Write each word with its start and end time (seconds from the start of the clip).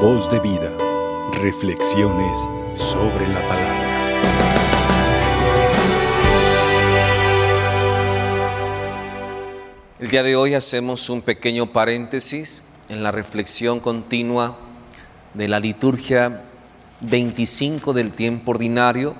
Voz 0.00 0.28
de 0.28 0.38
vida. 0.40 0.76
Reflexiones 1.40 2.46
sobre 2.74 3.26
la 3.28 3.40
palabra. 3.48 3.86
El 9.98 10.08
día 10.08 10.22
de 10.22 10.36
hoy 10.36 10.52
hacemos 10.52 11.08
un 11.08 11.22
pequeño 11.22 11.72
paréntesis 11.72 12.64
en 12.90 13.02
la 13.02 13.10
reflexión 13.10 13.80
continua 13.80 14.58
de 15.32 15.48
la 15.48 15.60
liturgia 15.60 16.42
25 17.00 17.94
del 17.94 18.12
tiempo 18.12 18.50
ordinario 18.50 19.14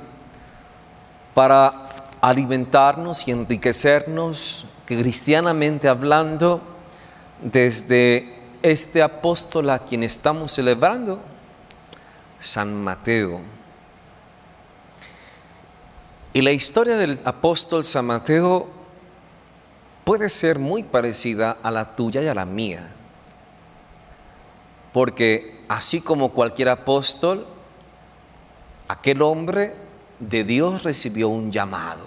para 1.32 1.88
alimentarnos 2.20 3.26
y 3.26 3.30
enriquecernos 3.30 4.66
cristianamente 4.84 5.88
hablando 5.88 6.60
desde 7.40 8.35
este 8.70 9.02
apóstol 9.02 9.70
a 9.70 9.78
quien 9.78 10.02
estamos 10.02 10.52
celebrando, 10.52 11.20
San 12.40 12.82
Mateo. 12.82 13.40
Y 16.32 16.42
la 16.42 16.52
historia 16.52 16.96
del 16.96 17.18
apóstol 17.24 17.82
San 17.84 18.06
Mateo 18.06 18.68
puede 20.04 20.28
ser 20.28 20.58
muy 20.58 20.82
parecida 20.82 21.56
a 21.62 21.70
la 21.70 21.96
tuya 21.96 22.22
y 22.22 22.28
a 22.28 22.34
la 22.34 22.44
mía. 22.44 22.90
Porque 24.92 25.64
así 25.68 26.00
como 26.00 26.32
cualquier 26.32 26.68
apóstol, 26.68 27.46
aquel 28.88 29.22
hombre 29.22 29.74
de 30.18 30.44
Dios 30.44 30.82
recibió 30.82 31.28
un 31.28 31.50
llamado. 31.50 32.04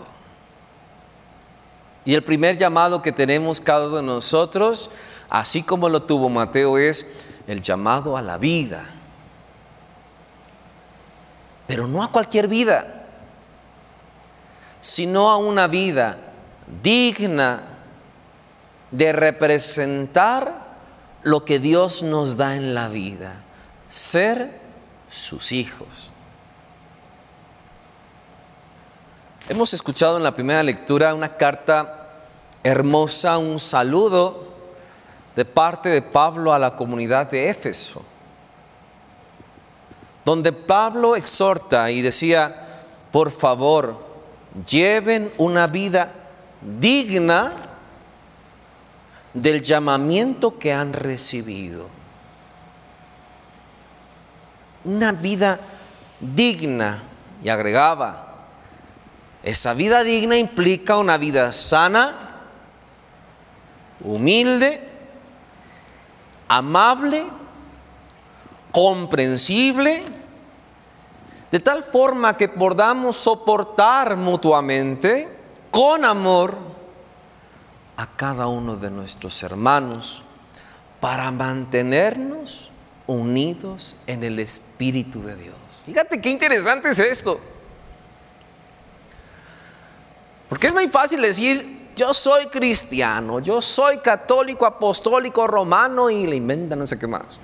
Y 2.05 2.13
el 2.13 2.23
primer 2.23 2.57
llamado 2.57 3.01
que 3.01 3.11
tenemos 3.11 3.59
cada 3.59 3.87
uno 3.87 3.97
de 3.97 4.03
nosotros, 4.03 4.89
así 5.29 5.63
como 5.63 5.89
lo 5.89 6.03
tuvo 6.03 6.29
Mateo, 6.29 6.77
es 6.77 7.23
el 7.47 7.61
llamado 7.61 8.17
a 8.17 8.21
la 8.21 8.37
vida. 8.37 8.85
Pero 11.67 11.87
no 11.87 12.03
a 12.03 12.11
cualquier 12.11 12.47
vida, 12.47 13.05
sino 14.81 15.29
a 15.29 15.37
una 15.37 15.67
vida 15.67 16.17
digna 16.81 17.61
de 18.91 19.13
representar 19.13 20.67
lo 21.23 21.45
que 21.45 21.59
Dios 21.59 22.01
nos 22.01 22.37
da 22.37 22.55
en 22.55 22.73
la 22.73 22.89
vida, 22.89 23.43
ser 23.87 24.59
sus 25.11 25.51
hijos. 25.51 26.11
Hemos 29.47 29.73
escuchado 29.73 30.17
en 30.17 30.23
la 30.23 30.35
primera 30.35 30.63
lectura 30.63 31.13
una 31.13 31.35
carta 31.35 32.09
hermosa, 32.63 33.37
un 33.37 33.59
saludo 33.59 34.48
de 35.39 35.45
parte 35.45 35.87
de 35.87 36.01
Pablo 36.01 36.51
a 36.51 36.59
la 36.59 36.75
comunidad 36.75 37.31
de 37.31 37.49
Éfeso, 37.49 38.03
donde 40.25 40.51
Pablo 40.51 41.15
exhorta 41.15 41.89
y 41.91 42.01
decía, 42.01 42.67
por 43.09 43.31
favor, 43.31 44.05
lleven 44.67 45.31
una 45.37 45.65
vida 45.67 46.11
digna 46.59 47.53
del 49.33 49.61
llamamiento 49.61 50.59
que 50.59 50.73
han 50.73 50.91
recibido. 50.91 51.87
Una 54.83 55.13
vida 55.13 55.57
digna, 56.19 57.01
y 57.41 57.47
agregaba, 57.47 58.35
esa 59.41 59.73
vida 59.73 60.03
digna 60.03 60.37
implica 60.37 60.97
una 60.97 61.17
vida 61.17 61.53
sana, 61.53 62.41
humilde, 64.03 64.88
amable, 66.49 67.25
comprensible, 68.71 70.03
de 71.51 71.59
tal 71.59 71.83
forma 71.83 72.35
que 72.35 72.49
podamos 72.49 73.15
soportar 73.15 74.17
mutuamente 74.17 75.29
con 75.71 76.03
amor 76.03 76.57
a 77.95 78.05
cada 78.05 78.47
uno 78.47 78.75
de 78.75 78.91
nuestros 78.91 79.41
hermanos 79.43 80.23
para 80.99 81.31
mantenernos 81.31 82.71
unidos 83.07 83.95
en 84.05 84.23
el 84.23 84.39
Espíritu 84.39 85.21
de 85.21 85.35
Dios. 85.35 85.55
Fíjate 85.85 86.21
qué 86.21 86.29
interesante 86.29 86.89
es 86.89 86.99
esto. 86.99 87.39
Porque 90.47 90.67
es 90.67 90.73
muy 90.73 90.87
fácil 90.87 91.21
decir, 91.21 91.78
yo 91.99 92.13
soy 92.13 92.45
cristiano, 92.45 93.41
yo 93.41 93.61
soy 93.61 93.97
católico, 93.97 94.65
apostólico, 94.65 95.45
romano 95.45 96.09
y 96.09 96.25
le 96.25 96.37
inventan 96.37 96.79
no 96.79 96.87
sé 96.87 96.97
qué 96.97 97.07
más. 97.07 97.37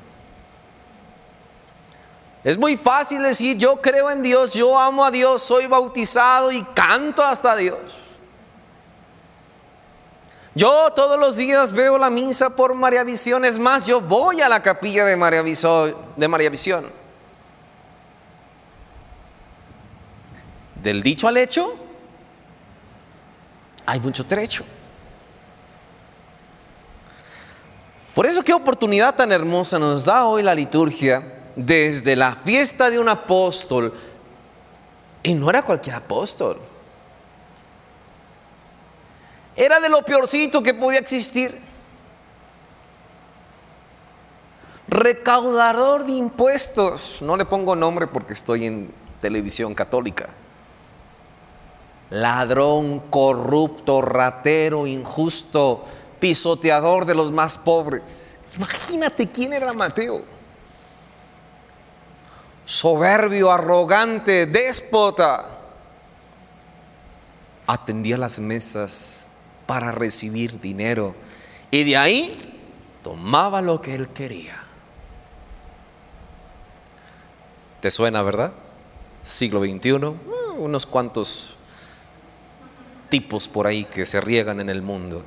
Es 2.41 2.57
muy 2.57 2.77
fácil 2.77 3.21
decir, 3.21 3.57
yo 3.57 3.75
creo 3.81 4.09
en 4.09 4.21
Dios, 4.21 4.53
yo 4.53 4.79
amo 4.79 5.03
a 5.03 5.11
Dios, 5.11 5.41
soy 5.41 5.67
bautizado 5.67 6.53
y 6.53 6.63
canto 6.73 7.21
hasta 7.21 7.53
Dios. 7.57 7.77
Yo 10.53 10.89
todos 10.93 11.19
los 11.19 11.35
días 11.35 11.73
veo 11.73 11.97
la 11.97 12.09
misa 12.09 12.55
por 12.55 12.73
María 12.75 13.03
Visión, 13.03 13.43
es 13.43 13.59
más, 13.59 13.85
yo 13.85 13.99
voy 13.99 14.39
a 14.39 14.47
la 14.47 14.61
capilla 14.61 15.03
de 15.03 15.17
María, 15.17 15.43
de 15.43 16.27
María 16.29 16.49
Visión. 16.49 16.85
Del 20.81 21.03
dicho 21.03 21.27
al 21.27 21.35
hecho, 21.35 21.84
hay 23.85 24.00
mucho 24.00 24.25
trecho. 24.25 24.63
Por 28.13 28.25
eso 28.25 28.44
qué 28.44 28.53
oportunidad 28.53 29.16
tan 29.16 29.31
hermosa 29.31 29.78
nos 29.78 30.06
da 30.06 30.25
hoy 30.25 30.41
la 30.41 30.56
liturgia 30.56 31.34
desde 31.56 32.16
la 32.16 32.34
fiesta 32.34 32.90
de 32.90 32.97
un 32.97 33.09
apóstol. 33.09 33.94
Y 35.22 35.34
no 35.34 35.50
era 35.50 35.63
cualquier 35.63 35.96
apóstol. 35.96 36.59
Era 39.56 39.79
de 39.79 39.90
lo 39.90 40.02
peorcito 40.02 40.63
que 40.63 40.73
podía 40.73 41.00
existir. 41.00 41.59
Recaudador 44.88 46.06
de 46.06 46.13
impuestos. 46.13 47.22
No 47.22 47.35
le 47.35 47.46
pongo 47.46 47.75
nombre 47.75 48.07
porque 48.07 48.34
estoy 48.34 48.66
en 48.66 48.94
televisión 49.19 49.73
católica 49.73 50.29
ladrón, 52.09 52.99
corrupto, 53.09 54.01
ratero, 54.01 54.88
injusto, 54.88 55.83
pisoteador 56.19 57.05
de 57.05 57.16
los 57.16 57.31
más 57.31 57.57
pobres. 57.57 58.38
Imagínate 58.55 59.29
quién 59.29 59.53
era 59.53 59.73
Mateo. 59.73 60.23
Soberbio, 62.66 63.51
arrogante, 63.51 64.45
déspota. 64.45 65.45
Atendía 67.67 68.17
las 68.17 68.39
mesas 68.39 69.27
para 69.66 69.91
recibir 69.91 70.59
dinero 70.59 71.16
y 71.72 71.83
de 71.83 71.97
ahí 71.97 72.61
tomaba 73.03 73.61
lo 73.61 73.81
que 73.81 73.95
él 73.95 74.09
quería. 74.09 74.61
¿Te 77.81 77.91
suena, 77.91 78.22
verdad? 78.22 78.51
Siglo 79.23 79.59
XXI, 79.61 79.93
unos 80.57 80.85
cuantos 80.85 81.54
tipos 83.15 83.47
por 83.47 83.65
ahí 83.65 83.85
que 83.85 84.05
se 84.05 84.19
riegan 84.19 84.59
en 84.59 84.69
el 84.69 84.81
mundo. 84.81 85.23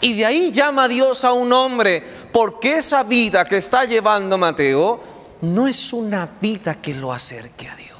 Y 0.00 0.14
de 0.14 0.24
ahí 0.24 0.52
llama 0.52 0.86
Dios 0.86 1.24
a 1.24 1.32
un 1.32 1.52
hombre, 1.52 2.04
porque 2.32 2.76
esa 2.76 3.02
vida 3.02 3.44
que 3.44 3.56
está 3.56 3.84
llevando 3.84 4.38
Mateo 4.38 5.00
no 5.40 5.66
es 5.66 5.92
una 5.92 6.30
vida 6.40 6.80
que 6.80 6.94
lo 6.94 7.12
acerque 7.12 7.68
a 7.68 7.74
Dios. 7.74 7.98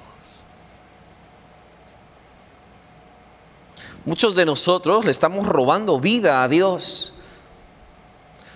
Muchos 4.05 4.37
de 4.37 4.47
nosotros 4.47 5.05
le 5.05 5.11
estamos 5.11 5.45
robando 5.45 5.99
vida 5.99 6.45
a 6.45 6.47
Dios. 6.47 7.15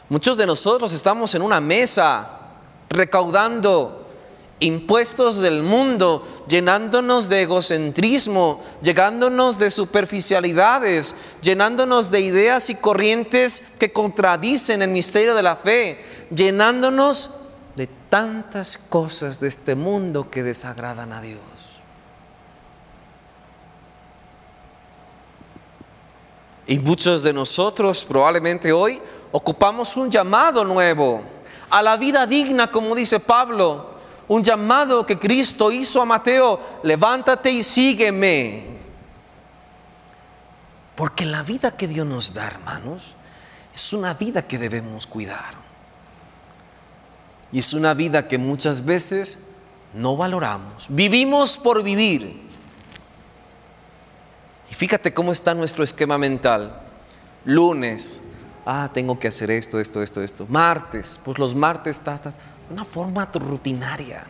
Muchos 0.08 0.36
de 0.36 0.46
nosotros 0.46 0.92
estamos 0.92 1.34
en 1.34 1.42
una 1.42 1.60
mesa 1.60 2.38
recaudando 2.90 3.99
impuestos 4.60 5.40
del 5.40 5.62
mundo, 5.62 6.26
llenándonos 6.46 7.28
de 7.28 7.42
egocentrismo, 7.42 8.62
llegándonos 8.82 9.58
de 9.58 9.70
superficialidades, 9.70 11.14
llenándonos 11.42 12.10
de 12.10 12.20
ideas 12.20 12.70
y 12.70 12.74
corrientes 12.74 13.62
que 13.78 13.92
contradicen 13.92 14.82
el 14.82 14.90
misterio 14.90 15.34
de 15.34 15.42
la 15.42 15.56
fe, 15.56 15.98
llenándonos 16.34 17.30
de 17.74 17.88
tantas 18.08 18.76
cosas 18.76 19.40
de 19.40 19.48
este 19.48 19.74
mundo 19.74 20.30
que 20.30 20.42
desagradan 20.42 21.12
a 21.12 21.22
Dios. 21.22 21.40
Y 26.66 26.78
muchos 26.78 27.22
de 27.22 27.32
nosotros 27.32 28.04
probablemente 28.04 28.70
hoy 28.70 29.00
ocupamos 29.32 29.96
un 29.96 30.10
llamado 30.10 30.64
nuevo 30.64 31.22
a 31.70 31.82
la 31.82 31.96
vida 31.96 32.26
digna, 32.26 32.70
como 32.70 32.94
dice 32.94 33.18
Pablo, 33.18 33.89
un 34.30 34.44
llamado 34.44 35.04
que 35.04 35.18
Cristo 35.18 35.72
hizo 35.72 36.00
a 36.00 36.04
Mateo, 36.04 36.60
levántate 36.84 37.50
y 37.50 37.64
sígueme. 37.64 38.64
Porque 40.94 41.26
la 41.26 41.42
vida 41.42 41.76
que 41.76 41.88
Dios 41.88 42.06
nos 42.06 42.32
da, 42.32 42.46
hermanos, 42.46 43.16
es 43.74 43.92
una 43.92 44.14
vida 44.14 44.46
que 44.46 44.56
debemos 44.56 45.08
cuidar. 45.08 45.54
Y 47.50 47.58
es 47.58 47.74
una 47.74 47.92
vida 47.92 48.28
que 48.28 48.38
muchas 48.38 48.84
veces 48.84 49.46
no 49.94 50.16
valoramos. 50.16 50.86
Vivimos 50.88 51.58
por 51.58 51.82
vivir. 51.82 52.40
Y 54.70 54.74
fíjate 54.74 55.12
cómo 55.12 55.32
está 55.32 55.54
nuestro 55.54 55.82
esquema 55.82 56.18
mental. 56.18 56.80
Lunes, 57.44 58.22
ah, 58.64 58.88
tengo 58.94 59.18
que 59.18 59.26
hacer 59.26 59.50
esto, 59.50 59.80
esto, 59.80 60.00
esto, 60.00 60.22
esto. 60.22 60.46
Martes, 60.48 61.18
pues 61.24 61.36
los 61.36 61.52
martes 61.52 61.98
está, 61.98 62.20
una 62.70 62.84
forma 62.84 63.28
rutinaria. 63.34 64.26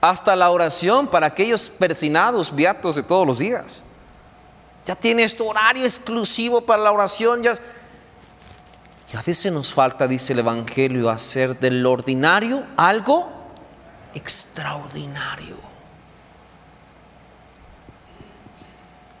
Hasta 0.00 0.36
la 0.36 0.50
oración 0.50 1.08
para 1.08 1.26
aquellos 1.26 1.70
persinados, 1.70 2.54
viatos 2.54 2.96
de 2.96 3.02
todos 3.02 3.26
los 3.26 3.38
días. 3.38 3.82
Ya 4.84 4.94
tienes 4.94 5.36
tu 5.36 5.46
horario 5.46 5.84
exclusivo 5.84 6.60
para 6.60 6.82
la 6.82 6.92
oración, 6.92 7.42
ya 7.42 7.54
y 9.12 9.16
a 9.16 9.22
veces 9.22 9.50
nos 9.50 9.72
falta, 9.72 10.06
dice 10.06 10.34
el 10.34 10.40
Evangelio, 10.40 11.08
hacer 11.08 11.58
del 11.58 11.84
ordinario 11.86 12.64
algo 12.76 13.30
extraordinario. 14.14 15.56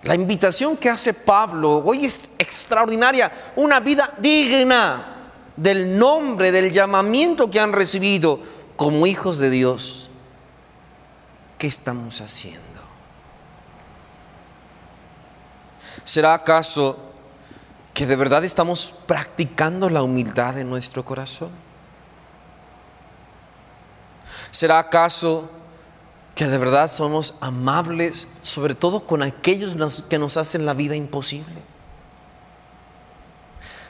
La 0.02 0.14
invitación 0.14 0.76
que 0.76 0.90
hace 0.90 1.14
Pablo 1.14 1.82
hoy 1.84 2.04
es 2.04 2.30
extraordinaria, 2.38 3.32
una 3.56 3.80
vida 3.80 4.12
digna 4.18 5.17
del 5.58 5.98
nombre, 5.98 6.52
del 6.52 6.70
llamamiento 6.70 7.50
que 7.50 7.58
han 7.58 7.72
recibido 7.72 8.38
como 8.76 9.06
hijos 9.06 9.38
de 9.38 9.50
Dios. 9.50 10.08
¿Qué 11.58 11.66
estamos 11.66 12.20
haciendo? 12.20 12.62
¿Será 16.04 16.32
acaso 16.32 16.96
que 17.92 18.06
de 18.06 18.14
verdad 18.14 18.44
estamos 18.44 18.94
practicando 19.06 19.90
la 19.90 20.04
humildad 20.04 20.56
en 20.58 20.70
nuestro 20.70 21.04
corazón? 21.04 21.50
¿Será 24.52 24.78
acaso 24.78 25.50
que 26.36 26.46
de 26.46 26.56
verdad 26.56 26.88
somos 26.88 27.36
amables, 27.40 28.28
sobre 28.42 28.76
todo 28.76 29.00
con 29.00 29.24
aquellos 29.24 29.76
que 30.04 30.20
nos 30.20 30.36
hacen 30.36 30.64
la 30.64 30.72
vida 30.72 30.94
imposible? 30.94 31.60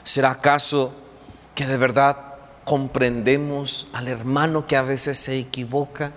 ¿Será 0.03 0.31
acaso 0.31 0.95
que 1.59 1.67
de 1.67 1.75
verdad 1.75 2.15
comprendemos 2.63 3.89
al 3.91 4.07
hermano 4.07 4.65
que 4.65 4.77
a 4.77 4.81
veces 4.81 5.19
se 5.19 5.37
equivoca? 5.37 6.13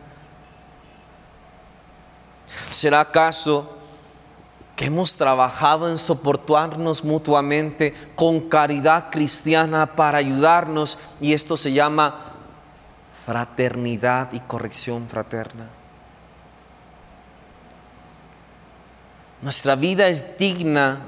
¿Será 2.71 3.01
acaso 3.01 3.83
hemos 4.83 5.17
trabajado 5.17 5.89
en 5.89 5.97
soportarnos 5.97 7.05
mutuamente 7.05 7.95
con 8.17 8.49
caridad 8.49 9.11
cristiana 9.11 9.95
para 9.95 10.19
ayudarnos 10.19 10.99
y 11.21 11.33
esto 11.33 11.57
se 11.57 11.73
llama 11.73 12.35
fraternidad 13.25 14.33
y 14.33 14.41
corrección 14.41 15.07
fraterna. 15.09 15.69
Nuestra 19.41 19.77
vida 19.77 20.09
es 20.09 20.37
digna 20.39 21.01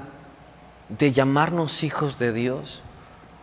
de 0.87 1.11
llamarnos 1.11 1.83
hijos 1.83 2.17
de 2.17 2.31
Dios 2.31 2.81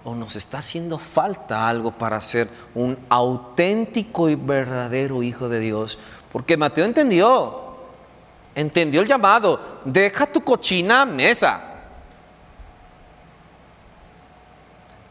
o 0.05 0.15
nos 0.15 0.37
está 0.37 0.59
haciendo 0.59 0.99
falta 0.99 1.69
algo 1.69 1.93
para 1.93 2.21
ser 2.21 2.49
un 2.75 2.99
auténtico 3.09 4.29
y 4.29 4.35
verdadero 4.35 5.23
hijo 5.23 5.49
de 5.49 5.61
Dios. 5.61 5.99
Porque 6.33 6.57
Mateo 6.57 6.85
entendió, 6.85 7.77
entendió 8.55 9.01
el 9.01 9.07
llamado, 9.07 9.81
deja 9.85 10.27
tu 10.27 10.43
cochina 10.43 11.05
mesa. 11.05 11.69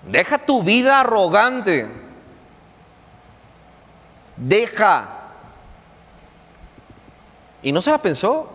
Deja 0.04 0.40
tu 0.40 0.64
vida 0.64 1.00
arrogante. 1.00 1.90
Deja. 4.36 5.08
Y 7.62 7.72
no 7.72 7.82
se 7.82 7.92
la 7.92 8.00
pensó. 8.00 8.52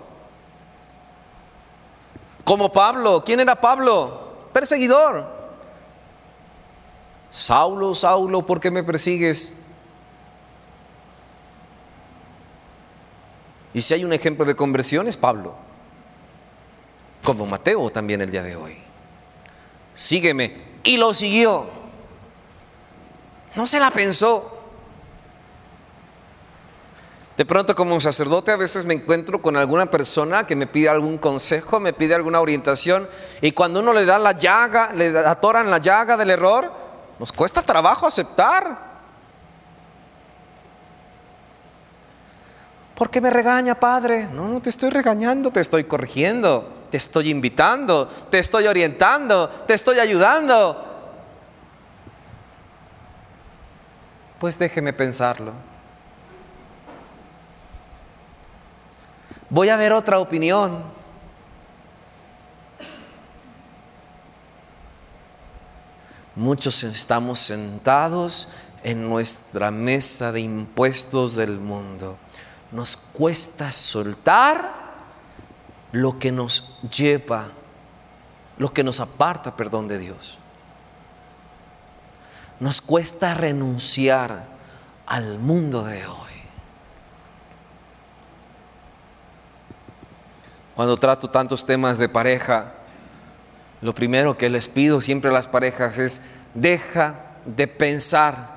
Como 2.44 2.72
Pablo. 2.72 3.22
¿Quién 3.24 3.40
era 3.40 3.60
Pablo? 3.60 4.48
Perseguidor. 4.52 5.35
Saulo, 7.30 7.94
Saulo, 7.94 8.46
¿por 8.46 8.60
qué 8.60 8.70
me 8.70 8.82
persigues? 8.82 9.52
Y 13.74 13.80
si 13.82 13.94
hay 13.94 14.04
un 14.04 14.12
ejemplo 14.12 14.44
de 14.44 14.56
conversión 14.56 15.06
es 15.06 15.16
Pablo, 15.16 15.54
como 17.22 17.44
Mateo 17.46 17.90
también 17.90 18.22
el 18.22 18.30
día 18.30 18.42
de 18.42 18.56
hoy. 18.56 18.78
Sígueme. 19.94 20.64
Y 20.84 20.96
lo 20.96 21.12
siguió. 21.12 21.66
No 23.54 23.66
se 23.66 23.80
la 23.80 23.90
pensó. 23.90 24.56
De 27.36 27.44
pronto 27.44 27.74
como 27.74 28.00
sacerdote 28.00 28.50
a 28.50 28.56
veces 28.56 28.86
me 28.86 28.94
encuentro 28.94 29.42
con 29.42 29.58
alguna 29.58 29.90
persona 29.90 30.46
que 30.46 30.56
me 30.56 30.66
pide 30.66 30.88
algún 30.88 31.18
consejo, 31.18 31.80
me 31.80 31.92
pide 31.92 32.14
alguna 32.14 32.40
orientación 32.40 33.06
y 33.42 33.52
cuando 33.52 33.80
uno 33.80 33.92
le 33.92 34.06
da 34.06 34.18
la 34.18 34.32
llaga, 34.32 34.92
le 34.94 35.18
atoran 35.18 35.70
la 35.70 35.76
llaga 35.76 36.16
del 36.16 36.30
error, 36.30 36.72
nos 37.18 37.32
cuesta 37.32 37.62
trabajo 37.62 38.06
aceptar. 38.06 38.96
¿Por 42.94 43.10
qué 43.10 43.20
me 43.20 43.30
regaña, 43.30 43.74
Padre? 43.74 44.26
No, 44.32 44.48
no 44.48 44.60
te 44.60 44.70
estoy 44.70 44.90
regañando, 44.90 45.50
te 45.50 45.60
estoy 45.60 45.84
corrigiendo, 45.84 46.86
te 46.90 46.96
estoy 46.96 47.28
invitando, 47.28 48.06
te 48.06 48.38
estoy 48.38 48.66
orientando, 48.66 49.48
te 49.48 49.74
estoy 49.74 49.98
ayudando. 49.98 50.82
Pues 54.38 54.58
déjeme 54.58 54.92
pensarlo. 54.92 55.52
Voy 59.48 59.68
a 59.68 59.76
ver 59.76 59.92
otra 59.92 60.18
opinión. 60.18 60.95
Muchos 66.36 66.84
estamos 66.84 67.40
sentados 67.40 68.48
en 68.84 69.08
nuestra 69.08 69.70
mesa 69.70 70.30
de 70.30 70.40
impuestos 70.40 71.34
del 71.34 71.58
mundo 71.58 72.18
nos 72.72 72.96
cuesta 72.96 73.72
soltar 73.72 74.70
lo 75.92 76.18
que 76.18 76.32
nos 76.32 76.80
lleva, 76.82 77.48
lo 78.58 78.72
que 78.72 78.84
nos 78.84 79.00
aparta, 79.00 79.56
perdón, 79.56 79.88
de 79.88 79.98
Dios. 79.98 80.38
Nos 82.58 82.80
cuesta 82.80 83.34
renunciar 83.34 84.44
al 85.06 85.38
mundo 85.38 85.84
de 85.84 86.06
hoy. 86.06 86.16
Cuando 90.74 90.98
trato 90.98 91.30
tantos 91.30 91.64
temas 91.64 91.96
de 91.96 92.08
pareja, 92.08 92.74
lo 93.80 93.94
primero 93.94 94.36
que 94.36 94.50
les 94.50 94.68
pido 94.68 95.00
siempre 95.00 95.30
a 95.30 95.32
las 95.32 95.46
parejas 95.46 95.96
es, 95.96 96.22
deja 96.56 97.14
de 97.44 97.68
pensar 97.68 98.56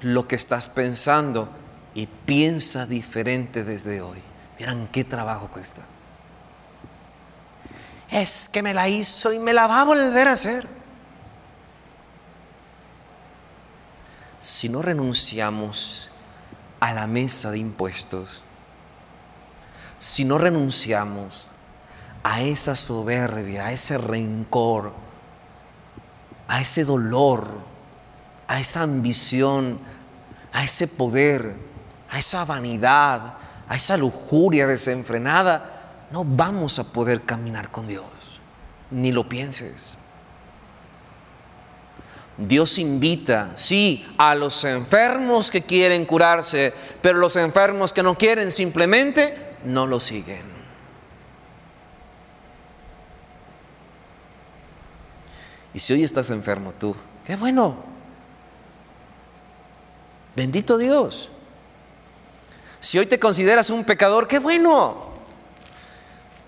lo 0.00 0.26
que 0.26 0.36
estás 0.36 0.68
pensando 0.68 1.50
y 1.94 2.06
piensa 2.06 2.86
diferente 2.86 3.64
desde 3.64 4.00
hoy. 4.00 4.22
Miren 4.58 4.88
qué 4.88 5.04
trabajo 5.04 5.48
cuesta. 5.48 5.82
Es 8.10 8.48
que 8.48 8.62
me 8.62 8.72
la 8.72 8.88
hizo 8.88 9.32
y 9.32 9.38
me 9.38 9.52
la 9.52 9.66
va 9.66 9.82
a 9.82 9.84
volver 9.84 10.28
a 10.28 10.32
hacer. 10.32 10.66
Si 14.40 14.68
no 14.68 14.80
renunciamos 14.80 16.10
a 16.78 16.92
la 16.92 17.06
mesa 17.06 17.50
de 17.50 17.58
impuestos, 17.58 18.42
si 19.98 20.24
no 20.24 20.38
renunciamos 20.38 21.48
a 22.22 22.42
esa 22.42 22.76
soberbia, 22.76 23.66
a 23.66 23.72
ese 23.72 23.98
rencor, 23.98 24.92
a 26.48 26.60
ese 26.60 26.84
dolor, 26.84 27.48
a 28.48 28.60
esa 28.60 28.82
ambición, 28.82 29.78
a 30.52 30.64
ese 30.64 30.88
poder, 30.88 31.54
a 32.10 32.18
esa 32.18 32.44
vanidad, 32.44 33.34
a 33.68 33.76
esa 33.76 33.96
lujuria 33.96 34.66
desenfrenada, 34.66 36.06
no 36.10 36.24
vamos 36.24 36.78
a 36.78 36.84
poder 36.84 37.22
caminar 37.22 37.70
con 37.70 37.86
Dios. 37.86 38.06
Ni 38.90 39.12
lo 39.12 39.28
pienses. 39.28 39.98
Dios 42.38 42.78
invita, 42.78 43.52
sí, 43.54 44.06
a 44.18 44.34
los 44.34 44.62
enfermos 44.64 45.50
que 45.50 45.62
quieren 45.62 46.04
curarse, 46.04 46.72
pero 47.00 47.18
los 47.18 47.34
enfermos 47.36 47.92
que 47.92 48.02
no 48.02 48.16
quieren 48.16 48.50
simplemente 48.50 49.56
no 49.64 49.86
lo 49.86 50.00
siguen. 50.00 50.55
Y 55.76 55.78
si 55.78 55.92
hoy 55.92 56.04
estás 56.04 56.30
enfermo 56.30 56.72
tú, 56.72 56.96
qué 57.26 57.36
bueno. 57.36 57.76
Bendito 60.34 60.78
Dios. 60.78 61.28
Si 62.80 62.98
hoy 62.98 63.04
te 63.04 63.18
consideras 63.18 63.68
un 63.68 63.84
pecador, 63.84 64.26
qué 64.26 64.38
bueno. 64.38 65.10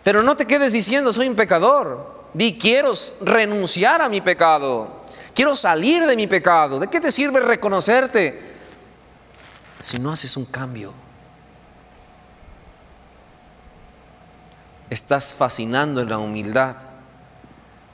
Pero 0.02 0.22
no 0.22 0.34
te 0.34 0.46
quedes 0.46 0.72
diciendo 0.72 1.12
soy 1.12 1.28
un 1.28 1.36
pecador. 1.36 2.24
Di 2.32 2.56
quiero 2.56 2.92
renunciar 3.20 4.00
a 4.00 4.08
mi 4.08 4.22
pecado. 4.22 5.02
Quiero 5.34 5.54
salir 5.54 6.06
de 6.06 6.16
mi 6.16 6.26
pecado. 6.26 6.80
¿De 6.80 6.88
qué 6.88 6.98
te 6.98 7.12
sirve 7.12 7.40
reconocerte? 7.40 8.56
si 9.78 9.98
no 9.98 10.10
haces 10.10 10.38
un 10.38 10.46
cambio. 10.46 10.94
Estás 14.88 15.34
fascinando 15.34 16.00
en 16.00 16.08
la 16.08 16.16
humildad, 16.16 16.76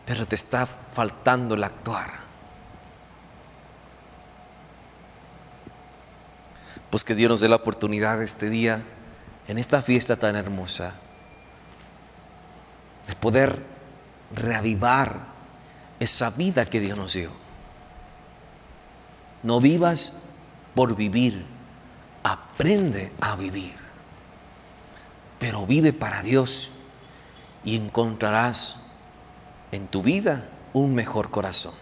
pero 0.06 0.26
te 0.26 0.36
está 0.36 0.68
faltando 0.94 1.56
el 1.56 1.64
actuar. 1.64 2.24
Pues 6.88 7.02
que 7.02 7.16
Dios 7.16 7.28
nos 7.28 7.40
dé 7.40 7.48
la 7.48 7.56
oportunidad 7.56 8.22
este 8.22 8.48
día, 8.48 8.82
en 9.48 9.58
esta 9.58 9.82
fiesta 9.82 10.16
tan 10.16 10.36
hermosa, 10.36 10.94
de 13.08 13.14
poder 13.16 13.62
reavivar 14.34 15.18
esa 15.98 16.30
vida 16.30 16.64
que 16.64 16.80
Dios 16.80 16.96
nos 16.96 17.14
dio. 17.14 17.30
No 19.42 19.60
vivas 19.60 20.20
por 20.74 20.94
vivir, 20.94 21.44
aprende 22.22 23.12
a 23.20 23.34
vivir, 23.34 23.74
pero 25.40 25.66
vive 25.66 25.92
para 25.92 26.22
Dios 26.22 26.70
y 27.64 27.76
encontrarás 27.76 28.76
en 29.72 29.88
tu 29.88 30.02
vida 30.02 30.48
un 30.74 30.94
mejor 30.94 31.30
corazón. 31.30 31.72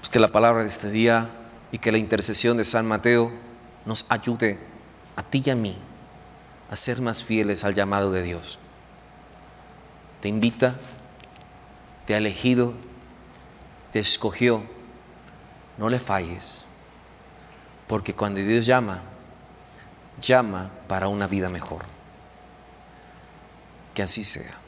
Pues 0.00 0.10
que 0.10 0.18
la 0.18 0.32
palabra 0.32 0.62
de 0.62 0.68
este 0.68 0.90
día 0.90 1.30
y 1.70 1.78
que 1.78 1.92
la 1.92 1.98
intercesión 1.98 2.56
de 2.56 2.64
San 2.64 2.86
Mateo 2.86 3.30
nos 3.84 4.06
ayude 4.08 4.58
a 5.14 5.22
ti 5.22 5.42
y 5.44 5.50
a 5.50 5.54
mí 5.54 5.78
a 6.70 6.76
ser 6.76 7.00
más 7.00 7.22
fieles 7.22 7.62
al 7.62 7.74
llamado 7.74 8.10
de 8.10 8.22
Dios. 8.22 8.58
Te 10.20 10.28
invita, 10.28 10.76
te 12.06 12.14
ha 12.14 12.18
elegido, 12.18 12.74
te 13.92 14.00
escogió. 14.00 14.62
No 15.76 15.88
le 15.88 16.00
falles, 16.00 16.62
porque 17.86 18.12
cuando 18.14 18.40
Dios 18.40 18.66
llama, 18.66 19.00
llama 20.20 20.70
para 20.88 21.06
una 21.06 21.28
vida 21.28 21.48
mejor. 21.50 21.84
Que 23.94 24.02
así 24.02 24.24
sea. 24.24 24.67